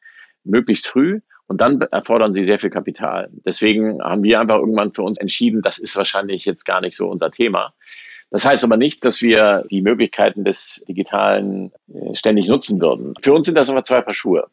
möglichst 0.45 0.87
früh 0.87 1.19
und 1.49 1.59
dann 1.59 1.81
erfordern 1.81 2.33
sie 2.33 2.45
sehr 2.45 2.59
viel 2.59 2.69
Kapital. 2.69 3.29
Deswegen 3.43 4.01
haben 4.01 4.23
wir 4.23 4.39
einfach 4.39 4.57
irgendwann 4.57 4.93
für 4.93 5.01
uns 5.01 5.17
entschieden, 5.17 5.63
das 5.63 5.79
ist 5.79 5.95
wahrscheinlich 5.95 6.45
jetzt 6.45 6.63
gar 6.63 6.79
nicht 6.79 6.95
so 6.95 7.07
unser 7.07 7.31
Thema. 7.31 7.73
Das 8.29 8.45
heißt 8.45 8.63
aber 8.63 8.77
nicht, 8.77 9.03
dass 9.03 9.23
wir 9.23 9.65
die 9.71 9.81
Möglichkeiten 9.81 10.45
des 10.45 10.83
Digitalen 10.87 11.71
äh, 11.91 12.15
ständig 12.15 12.47
nutzen 12.47 12.79
würden. 12.79 13.15
Für 13.21 13.33
uns 13.33 13.47
sind 13.47 13.55
das 13.55 13.67
aber 13.67 13.83
zwei 13.83 14.01
Paar 14.01 14.13
Schuhe. 14.13 14.47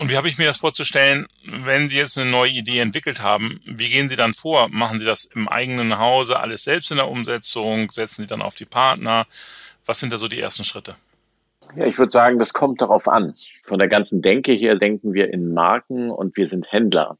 Und 0.00 0.10
wie 0.10 0.16
habe 0.16 0.26
ich 0.26 0.36
mir 0.36 0.46
das 0.46 0.56
vorzustellen, 0.56 1.28
wenn 1.44 1.88
Sie 1.88 1.98
jetzt 1.98 2.18
eine 2.18 2.28
neue 2.28 2.50
Idee 2.50 2.80
entwickelt 2.80 3.22
haben, 3.22 3.60
wie 3.64 3.88
gehen 3.88 4.08
Sie 4.08 4.16
dann 4.16 4.34
vor? 4.34 4.68
Machen 4.70 4.98
Sie 4.98 5.06
das 5.06 5.26
im 5.26 5.48
eigenen 5.48 5.98
Hause 5.98 6.40
alles 6.40 6.64
selbst 6.64 6.90
in 6.90 6.96
der 6.96 7.08
Umsetzung? 7.08 7.92
Setzen 7.92 8.22
Sie 8.22 8.26
dann 8.26 8.42
auf 8.42 8.56
die 8.56 8.64
Partner? 8.64 9.28
Was 9.86 10.00
sind 10.00 10.12
da 10.12 10.16
so 10.16 10.26
die 10.26 10.40
ersten 10.40 10.64
Schritte? 10.64 10.96
Ja, 11.76 11.86
ich 11.86 11.98
würde 11.98 12.10
sagen, 12.10 12.38
das 12.38 12.52
kommt 12.52 12.82
darauf 12.82 13.08
an. 13.08 13.34
Von 13.64 13.78
der 13.78 13.88
ganzen 13.88 14.22
Denke 14.22 14.52
her 14.52 14.76
denken 14.76 15.12
wir 15.12 15.32
in 15.32 15.52
Marken 15.52 16.10
und 16.10 16.36
wir 16.36 16.46
sind 16.46 16.70
Händler. 16.70 17.18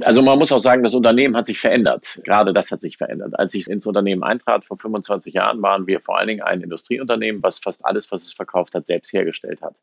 Also 0.00 0.22
man 0.22 0.38
muss 0.38 0.50
auch 0.50 0.58
sagen, 0.58 0.82
das 0.82 0.94
Unternehmen 0.94 1.36
hat 1.36 1.46
sich 1.46 1.60
verändert. 1.60 2.20
Gerade 2.24 2.52
das 2.52 2.72
hat 2.72 2.80
sich 2.80 2.96
verändert. 2.96 3.38
Als 3.38 3.54
ich 3.54 3.68
ins 3.68 3.86
Unternehmen 3.86 4.24
eintrat 4.24 4.64
vor 4.64 4.76
25 4.76 5.34
Jahren, 5.34 5.62
waren 5.62 5.86
wir 5.86 6.00
vor 6.00 6.18
allen 6.18 6.28
Dingen 6.28 6.42
ein 6.42 6.62
Industrieunternehmen, 6.62 7.42
was 7.42 7.60
fast 7.60 7.84
alles, 7.84 8.10
was 8.10 8.26
es 8.26 8.32
verkauft 8.32 8.74
hat, 8.74 8.86
selbst 8.86 9.12
hergestellt 9.12 9.62
hat. 9.62 9.76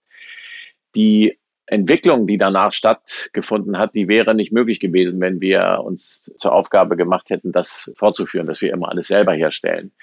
Die 0.96 1.40
Entwicklung, 1.66 2.28
die 2.28 2.38
danach 2.38 2.74
stattgefunden 2.74 3.78
hat, 3.78 3.96
die 3.96 4.10
wäre 4.10 4.36
nicht 4.36 4.52
möglich 4.52 4.82
gewesen, 4.82 5.22
wenn 5.22 5.40
wir 5.40 5.82
uns 5.86 6.30
zur 6.38 6.52
Aufgabe 6.52 6.98
gemacht 6.98 7.30
hätten, 7.30 7.54
das 7.54 7.90
fortzuführen, 7.96 8.48
dass 8.48 8.62
wir 8.62 8.74
immer 8.74 8.90
alles 8.90 9.08
selber 9.08 9.32
herstellen. 9.32 9.94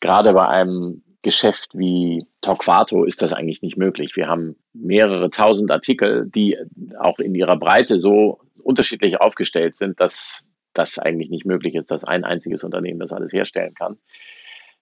Gerade 0.00 0.32
bei 0.32 0.48
einem 0.48 1.02
Geschäft 1.22 1.76
wie 1.76 2.26
Torquato 2.40 3.04
ist 3.04 3.22
das 3.22 3.32
eigentlich 3.32 3.60
nicht 3.62 3.76
möglich. 3.76 4.14
Wir 4.14 4.28
haben 4.28 4.56
mehrere 4.72 5.30
tausend 5.30 5.70
Artikel, 5.70 6.30
die 6.32 6.56
auch 6.98 7.18
in 7.18 7.34
ihrer 7.34 7.58
Breite 7.58 7.98
so 7.98 8.40
unterschiedlich 8.62 9.20
aufgestellt 9.20 9.74
sind, 9.74 10.00
dass 10.00 10.44
das 10.74 10.98
eigentlich 10.98 11.30
nicht 11.30 11.44
möglich 11.44 11.74
ist, 11.74 11.90
dass 11.90 12.04
ein 12.04 12.24
einziges 12.24 12.62
Unternehmen 12.62 13.00
das 13.00 13.12
alles 13.12 13.32
herstellen 13.32 13.74
kann. 13.74 13.98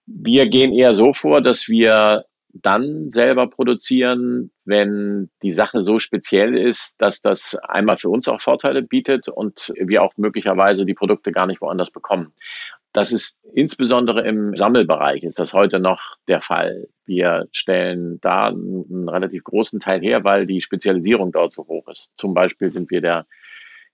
Wir 0.05 0.47
gehen 0.47 0.73
eher 0.73 0.93
so 0.93 1.13
vor, 1.13 1.41
dass 1.41 1.67
wir 1.67 2.25
dann 2.53 3.09
selber 3.09 3.47
produzieren, 3.49 4.51
wenn 4.65 5.29
die 5.43 5.51
Sache 5.51 5.81
so 5.81 5.99
speziell 5.99 6.57
ist, 6.57 6.95
dass 6.97 7.21
das 7.21 7.55
einmal 7.55 7.97
für 7.97 8.09
uns 8.09 8.27
auch 8.27 8.41
Vorteile 8.41 8.81
bietet 8.81 9.27
und 9.27 9.73
wir 9.79 10.01
auch 10.03 10.13
möglicherweise 10.17 10.85
die 10.85 10.93
Produkte 10.93 11.31
gar 11.31 11.45
nicht 11.45 11.61
woanders 11.61 11.91
bekommen. 11.91 12.33
Das 12.93 13.11
ist 13.11 13.39
insbesondere 13.53 14.27
im 14.27 14.55
Sammelbereich 14.55 15.23
ist 15.23 15.39
das 15.39 15.53
heute 15.53 15.79
noch 15.79 16.15
der 16.27 16.41
Fall. 16.41 16.87
Wir 17.05 17.47
stellen 17.51 18.19
da 18.21 18.47
einen 18.47 19.07
relativ 19.07 19.43
großen 19.43 19.79
Teil 19.79 20.01
her, 20.01 20.23
weil 20.23 20.47
die 20.47 20.61
Spezialisierung 20.61 21.31
dort 21.31 21.53
so 21.53 21.67
hoch 21.67 21.87
ist. 21.89 22.11
Zum 22.17 22.33
Beispiel 22.33 22.71
sind 22.71 22.89
wir 22.89 23.01
der 23.01 23.27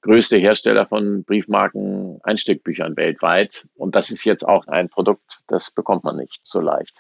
größte 0.02 0.38
Hersteller 0.38 0.86
von 0.86 1.24
Briefmarken 1.24 2.20
Einstückbüchern 2.24 2.96
weltweit. 2.96 3.68
Und 3.76 3.96
das 3.96 4.12
ist 4.12 4.24
jetzt 4.26 4.48
auch 4.48 4.68
ein 4.68 4.90
Produkt, 4.90 5.40
das 5.48 5.72
bekommt 5.72 6.04
man 6.04 6.18
nicht 6.18 6.40
so 6.44 6.60
leicht. 6.60 6.96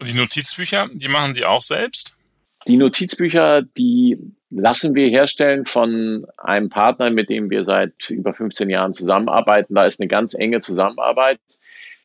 Und 0.00 0.08
die 0.08 0.16
Notizbücher, 0.16 0.88
die 0.92 1.08
machen 1.08 1.34
Sie 1.34 1.44
auch 1.44 1.62
selbst? 1.62 2.16
Die 2.66 2.76
Notizbücher, 2.76 3.62
die 3.62 4.18
lassen 4.56 4.94
wir 4.94 5.08
herstellen 5.08 5.66
von 5.66 6.26
einem 6.38 6.68
Partner, 6.68 7.10
mit 7.10 7.28
dem 7.28 7.50
wir 7.50 7.64
seit 7.64 8.10
über 8.10 8.32
15 8.32 8.70
Jahren 8.70 8.94
zusammenarbeiten. 8.94 9.74
Da 9.74 9.84
ist 9.84 10.00
eine 10.00 10.08
ganz 10.08 10.34
enge 10.34 10.60
Zusammenarbeit. 10.60 11.40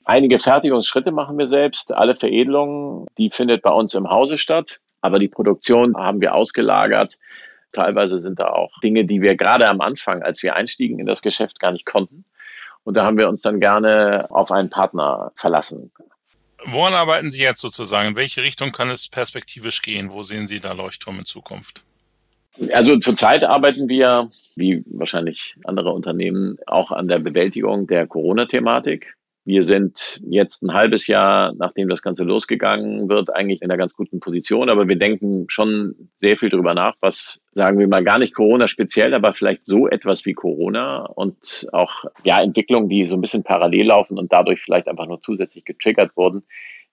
Einige 0.04 0.40
Fertigungsschritte 0.40 1.12
machen 1.12 1.38
wir 1.38 1.48
selbst. 1.48 1.94
Alle 1.94 2.16
Veredelungen, 2.16 3.06
die 3.18 3.30
findet 3.30 3.62
bei 3.62 3.72
uns 3.72 3.94
im 3.94 4.10
Hause 4.10 4.38
statt. 4.38 4.80
Aber 5.02 5.20
die 5.20 5.28
Produktion 5.28 5.96
haben 5.96 6.22
wir 6.22 6.34
ausgelagert. 6.34 7.18
Teilweise 7.72 8.20
sind 8.20 8.40
da 8.40 8.50
auch 8.50 8.72
Dinge, 8.82 9.06
die 9.06 9.22
wir 9.22 9.36
gerade 9.36 9.68
am 9.68 9.80
Anfang, 9.80 10.24
als 10.24 10.42
wir 10.42 10.56
einstiegen 10.56 10.98
in 10.98 11.06
das 11.06 11.22
Geschäft, 11.22 11.60
gar 11.60 11.72
nicht 11.72 11.86
konnten. 11.86 12.26
Und 12.84 12.98
da 12.98 13.06
haben 13.06 13.18
wir 13.18 13.30
uns 13.30 13.44
dann 13.44 13.60
gerne 13.60 14.26
auf 14.32 14.52
einen 14.52 14.72
Partner 14.72 15.32
verlassen. 15.36 15.92
Woran 16.66 16.96
arbeiten 16.96 17.30
Sie 17.30 17.42
jetzt 17.42 17.62
sozusagen? 17.62 18.10
In 18.10 18.16
welche 18.16 18.42
Richtung 18.42 18.72
kann 18.72 18.90
es 18.90 19.08
perspektivisch 19.08 19.82
gehen? 19.84 20.12
Wo 20.12 20.24
sehen 20.24 20.48
Sie 20.48 20.60
da 20.60 20.74
Leuchtturm 20.74 21.20
in 21.20 21.26
Zukunft? 21.26 21.84
Also 22.74 22.98
zurzeit 22.98 23.44
arbeiten 23.44 23.90
wir, 23.90 24.30
wie 24.56 24.84
wahrscheinlich 24.88 25.56
andere 25.64 25.92
Unternehmen, 25.92 26.58
auch 26.68 26.92
an 26.92 27.08
der 27.08 27.20
Bewältigung 27.20 27.88
der 27.88 28.08
Corona-Thematik. 28.08 29.16
Wir 29.46 29.64
sind 29.64 30.22
jetzt 30.30 30.62
ein 30.62 30.74
halbes 30.74 31.08
Jahr, 31.08 31.54
nachdem 31.58 31.90
das 31.90 32.04
Ganze 32.04 32.24
losgegangen 32.24 33.10
wird, 33.10 33.34
eigentlich 33.34 33.62
in 33.62 33.72
einer 33.72 33.78
ganz 33.78 33.96
guten 33.96 34.20
Position. 34.20 34.70
Aber 34.70 34.88
wir 34.88 34.98
denken 34.98 35.46
schon 35.48 35.96
sehr 36.18 36.38
viel 36.38 36.50
darüber 36.50 36.74
nach, 36.74 36.96
was, 37.00 37.42
sagen 37.54 37.80
wir 37.80 37.88
mal, 37.88 38.04
gar 38.04 38.20
nicht 38.20 38.36
Corona 38.36 38.68
speziell, 38.68 39.14
aber 39.14 39.34
vielleicht 39.34 39.66
so 39.66 39.88
etwas 39.88 40.26
wie 40.26 40.34
Corona 40.34 41.06
und 41.06 41.68
auch, 41.72 42.04
ja, 42.26 42.42
Entwicklungen, 42.42 42.90
die 42.90 43.08
so 43.08 43.16
ein 43.16 43.22
bisschen 43.22 43.44
parallel 43.44 43.88
laufen 43.88 44.20
und 44.20 44.32
dadurch 44.32 44.62
vielleicht 44.62 44.88
einfach 44.88 45.08
nur 45.08 45.22
zusätzlich 45.22 45.66
getriggert 45.66 46.16
wurden, 46.16 46.44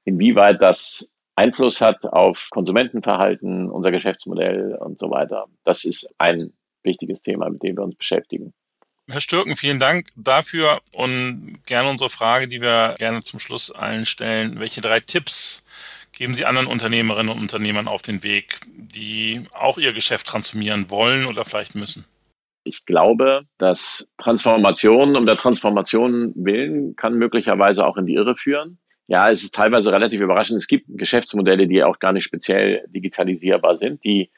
inwieweit 0.05 0.63
das 0.63 1.11
Einfluss 1.37 1.81
hat 1.81 2.05
auf 2.07 2.49
Konsumentenverhalten, 2.50 3.71
unser 3.71 3.90
Geschäftsmodell 3.90 4.75
und 4.81 4.99
so 4.99 5.11
weiter. 5.11 5.47
Das 5.64 5.85
ist 5.85 6.09
ein 6.19 6.52
wichtiges 6.83 7.21
Thema, 7.21 7.50
mit 7.50 7.62
dem 7.62 7.76
wir 7.76 7.85
uns 7.85 7.97
beschäftigen. 7.97 8.55
Herr 9.09 9.21
Stürken, 9.21 9.55
vielen 9.55 9.78
Dank 9.78 10.09
dafür 10.16 10.81
und 10.93 11.61
gerne 11.66 11.88
unsere 11.90 12.11
Frage, 12.11 12.49
die 12.49 12.61
wir 12.61 12.97
gerne 12.99 13.21
zum 13.21 13.38
Schluss 13.38 13.71
allen 13.71 14.05
stellen. 14.05 14.59
Welche 14.59 14.81
drei 14.81 14.99
Tipps 14.99 15.62
geben 16.11 16.35
Sie 16.35 16.45
anderen 16.45 16.66
Unternehmerinnen 16.66 17.33
und 17.33 17.40
Unternehmern 17.40 17.87
auf 17.87 18.02
den 18.02 18.25
Weg, 18.25 18.61
die 18.66 19.45
auch 19.52 19.78
ihr 19.78 19.93
Geschäft 19.93 20.26
transformieren 20.26 20.90
wollen 20.90 21.26
oder 21.26 21.45
vielleicht 21.45 21.76
müssen? 21.76 22.05
Ich 22.64 22.85
glaube, 22.85 23.43
dass 23.59 24.09
Transformation 24.19 25.16
um 25.16 25.25
der 25.25 25.37
Transformation 25.37 26.33
willen 26.35 26.97
kann 26.97 27.14
möglicherweise 27.14 27.87
auch 27.87 27.97
in 27.97 28.07
die 28.07 28.14
Irre 28.14 28.37
führen. 28.37 28.78
Ja, 29.09 29.31
es 29.31 29.45
ist 29.45 29.55
teilweise 29.55 29.93
relativ 29.93 30.21
überraschend. 30.21 30.59
Es 30.59 30.67
gibt 30.67 30.87
Geschäftsmodelle, 30.89 31.69
die 31.69 31.83
auch 31.85 31.99
gar 31.99 32.13
nicht 32.13 32.25
speziell 32.25 32.85
digitalisierbar 32.89 33.77
sind, 33.77 34.03
die 34.05 34.31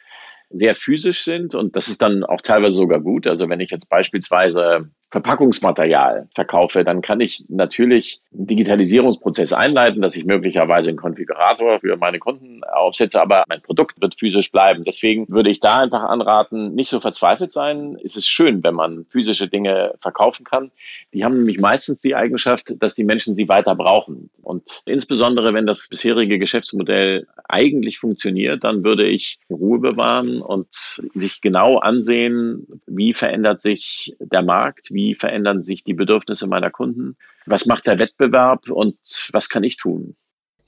sehr 0.51 0.75
physisch 0.75 1.25
sind 1.25 1.55
und 1.55 1.77
das 1.77 1.89
ist 1.89 2.01
dann 2.01 2.25
auch 2.25 2.41
teilweise 2.41 2.77
sogar 2.77 3.01
gut. 3.01 3.27
Also 3.27 3.49
wenn 3.49 3.61
ich 3.61 3.71
jetzt 3.71 3.89
beispielsweise 3.89 4.91
Verpackungsmaterial 5.11 6.29
verkaufe, 6.35 6.85
dann 6.85 7.01
kann 7.01 7.21
ich 7.21 7.45
natürlich 7.49 8.21
einen 8.33 8.47
Digitalisierungsprozess 8.47 9.55
einleiten, 9.55 10.03
dass 10.03 10.17
ich 10.17 10.27
möglicherweise 10.27 10.91
einen 10.91 10.99
Konfigurator 10.99 11.81
für 11.81 11.97
meine 11.97 12.19
Kunden 12.19 12.63
aufsetze, 12.65 13.21
aber 13.21 13.45
mein 13.49 13.63
Produkt 13.63 14.01
wird 14.03 14.19
physisch 14.19 14.53
bleiben. 14.53 14.83
Deswegen 14.83 15.27
würde 15.29 15.51
ich 15.51 15.61
da 15.61 15.81
einfach 15.81 16.03
anraten, 16.03 16.75
nicht 16.75 16.91
so 16.91 17.01
verzweifelt 17.01 17.51
sein. 17.51 17.97
Es 18.05 18.17
ist 18.17 18.29
schön, 18.29 18.63
wenn 18.63 18.75
man 18.75 19.07
physische 19.09 19.49
Dinge 19.49 19.95
verkaufen 20.01 20.45
kann. 20.45 20.71
Die 21.15 21.25
haben 21.25 21.35
nämlich 21.35 21.59
meistens 21.59 22.01
die 22.01 22.15
Eigenschaft, 22.15 22.75
dass 22.79 22.95
die 22.95 23.05
Menschen 23.05 23.35
sie 23.35 23.49
weiter 23.49 23.75
brauchen. 23.75 24.29
Und 24.43 24.83
insbesondere, 24.85 25.55
wenn 25.55 25.67
das 25.67 25.89
bisherige 25.89 26.39
Geschäftsmodell 26.39 27.27
eigentlich 27.49 27.99
funktioniert, 27.99 28.63
dann 28.63 28.85
würde 28.85 29.07
ich 29.07 29.39
Ruhe 29.49 29.79
bewahren 29.79 30.43
und 30.43 30.69
sich 31.15 31.41
genau 31.41 31.79
ansehen, 31.79 32.67
wie 32.87 33.15
verändert 33.15 33.61
sich 33.61 34.15
der 34.21 34.43
Markt, 34.43 34.91
wie 34.99 35.15
verändern 35.15 35.63
sich 35.63 35.85
die 35.85 35.95
Bedürfnisse 35.95 36.49
meiner 36.49 36.71
Kunden, 36.71 37.17
was 37.47 37.67
macht 37.67 37.87
der 37.87 38.01
Wettbewerb 38.01 38.69
und 38.69 38.99
was 39.33 39.49
kann 39.49 39.63
ich 39.63 39.77
tun. 39.77 40.17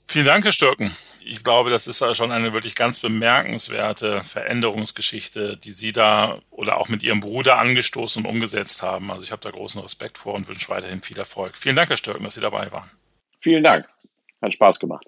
Vielen 0.07 0.25
Dank, 0.25 0.45
Herr 0.45 0.53
Stürken. 0.53 0.89
Ich 1.23 1.43
glaube, 1.43 1.69
das 1.69 1.85
ist 1.87 1.99
ja 1.99 2.15
schon 2.15 2.31
eine 2.31 2.53
wirklich 2.53 2.75
ganz 2.75 3.01
bemerkenswerte 3.01 4.21
Veränderungsgeschichte, 4.23 5.57
die 5.57 5.71
Sie 5.73 5.91
da 5.91 6.39
oder 6.49 6.77
auch 6.77 6.87
mit 6.87 7.03
Ihrem 7.03 7.19
Bruder 7.19 7.59
angestoßen 7.59 8.23
und 8.23 8.29
umgesetzt 8.29 8.81
haben. 8.81 9.11
Also 9.11 9.25
ich 9.25 9.31
habe 9.33 9.41
da 9.41 9.51
großen 9.51 9.81
Respekt 9.81 10.17
vor 10.17 10.33
und 10.33 10.47
wünsche 10.47 10.69
weiterhin 10.69 11.01
viel 11.01 11.17
Erfolg. 11.17 11.57
Vielen 11.57 11.75
Dank, 11.75 11.89
Herr 11.89 11.97
Stürken, 11.97 12.23
dass 12.23 12.35
Sie 12.35 12.41
dabei 12.41 12.71
waren. 12.71 12.89
Vielen 13.41 13.63
Dank. 13.63 13.85
Hat 14.41 14.53
Spaß 14.53 14.79
gemacht. 14.79 15.05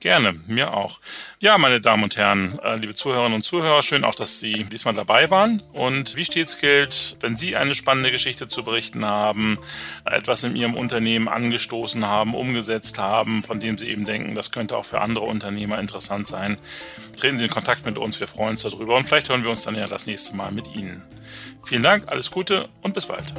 Gerne, 0.00 0.32
mir 0.46 0.72
auch. 0.72 0.98
Ja, 1.40 1.58
meine 1.58 1.78
Damen 1.78 2.04
und 2.04 2.16
Herren, 2.16 2.58
äh, 2.60 2.76
liebe 2.76 2.94
Zuhörerinnen 2.94 3.34
und 3.34 3.42
Zuhörer, 3.42 3.82
schön 3.82 4.02
auch, 4.02 4.14
dass 4.14 4.40
Sie 4.40 4.64
diesmal 4.64 4.94
dabei 4.94 5.30
waren. 5.30 5.62
Und 5.74 6.16
wie 6.16 6.24
stets 6.24 6.58
gilt, 6.58 7.18
wenn 7.20 7.36
Sie 7.36 7.54
eine 7.54 7.74
spannende 7.74 8.10
Geschichte 8.10 8.48
zu 8.48 8.64
berichten 8.64 9.04
haben, 9.04 9.58
etwas 10.06 10.42
in 10.42 10.56
Ihrem 10.56 10.74
Unternehmen 10.74 11.28
angestoßen 11.28 12.06
haben, 12.06 12.34
umgesetzt 12.34 12.98
haben, 12.98 13.42
von 13.42 13.60
dem 13.60 13.76
Sie 13.76 13.90
eben 13.90 14.06
denken, 14.06 14.34
das 14.34 14.52
könnte 14.52 14.78
auch 14.78 14.86
für 14.86 15.02
andere 15.02 15.26
Unternehmer 15.26 15.78
interessant 15.78 16.26
sein, 16.26 16.56
treten 17.18 17.36
Sie 17.36 17.44
in 17.44 17.50
Kontakt 17.50 17.84
mit 17.84 17.98
uns. 17.98 18.20
Wir 18.20 18.26
freuen 18.26 18.52
uns 18.52 18.62
darüber 18.62 18.96
und 18.96 19.06
vielleicht 19.06 19.28
hören 19.28 19.42
wir 19.42 19.50
uns 19.50 19.64
dann 19.64 19.74
ja 19.74 19.86
das 19.86 20.06
nächste 20.06 20.34
Mal 20.34 20.50
mit 20.50 20.74
Ihnen. 20.74 21.02
Vielen 21.62 21.82
Dank, 21.82 22.10
alles 22.10 22.30
Gute 22.30 22.70
und 22.80 22.94
bis 22.94 23.04
bald. 23.04 23.34